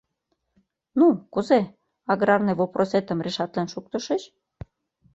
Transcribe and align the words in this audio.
—Ну, 0.99 1.07
кузе, 1.33 1.59
аграрный 2.11 2.57
вопросетым 2.61 3.19
решатлен 3.25 3.67
шуктышыч? 3.73 4.23